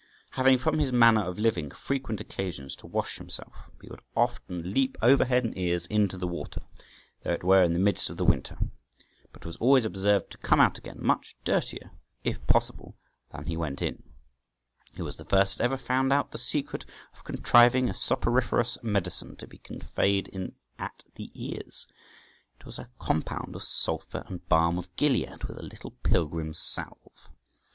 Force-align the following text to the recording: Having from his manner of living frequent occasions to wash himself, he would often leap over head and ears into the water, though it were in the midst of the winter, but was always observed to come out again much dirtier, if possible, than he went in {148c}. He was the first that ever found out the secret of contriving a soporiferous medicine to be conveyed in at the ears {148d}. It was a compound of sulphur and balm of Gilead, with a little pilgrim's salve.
Having 0.31 0.57
from 0.57 0.79
his 0.79 0.91
manner 0.91 1.21
of 1.21 1.37
living 1.37 1.69
frequent 1.69 2.19
occasions 2.19 2.75
to 2.77 2.87
wash 2.87 3.17
himself, 3.19 3.69
he 3.79 3.87
would 3.87 4.01
often 4.17 4.73
leap 4.73 4.97
over 4.99 5.23
head 5.25 5.43
and 5.45 5.55
ears 5.55 5.85
into 5.85 6.17
the 6.17 6.25
water, 6.25 6.61
though 7.21 7.33
it 7.33 7.43
were 7.43 7.61
in 7.61 7.73
the 7.73 7.77
midst 7.77 8.09
of 8.09 8.17
the 8.17 8.25
winter, 8.25 8.57
but 9.31 9.45
was 9.45 9.57
always 9.57 9.85
observed 9.85 10.31
to 10.31 10.39
come 10.39 10.59
out 10.59 10.79
again 10.79 10.97
much 10.99 11.35
dirtier, 11.43 11.91
if 12.23 12.43
possible, 12.47 12.97
than 13.31 13.45
he 13.45 13.55
went 13.55 13.79
in 13.79 13.97
{148c}. 14.95 14.95
He 14.95 15.01
was 15.03 15.17
the 15.17 15.25
first 15.25 15.59
that 15.59 15.63
ever 15.65 15.77
found 15.77 16.11
out 16.11 16.31
the 16.31 16.39
secret 16.39 16.83
of 17.13 17.23
contriving 17.23 17.87
a 17.87 17.93
soporiferous 17.93 18.81
medicine 18.81 19.35
to 19.35 19.45
be 19.45 19.59
conveyed 19.59 20.27
in 20.29 20.55
at 20.79 21.03
the 21.13 21.29
ears 21.35 21.85
{148d}. 22.57 22.61
It 22.61 22.65
was 22.65 22.79
a 22.79 22.89
compound 22.97 23.55
of 23.55 23.61
sulphur 23.61 24.23
and 24.25 24.49
balm 24.49 24.79
of 24.79 24.95
Gilead, 24.95 25.43
with 25.43 25.59
a 25.59 25.61
little 25.61 25.91
pilgrim's 26.01 26.57
salve. 26.57 27.29